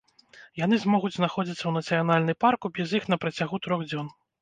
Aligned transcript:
Яны 0.59 0.79
змогуць 0.85 1.11
знаходзіцца 1.17 1.59
ў 1.67 1.71
нацыянальны 1.77 2.33
парку 2.47 2.75
без 2.81 2.89
іх 3.01 3.09
на 3.13 3.23
працягу 3.25 3.65
трох 3.69 3.91
дзён. 3.93 4.15